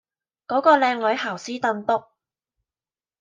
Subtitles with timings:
[0.47, 2.03] 嗰個靚女姣斯凳督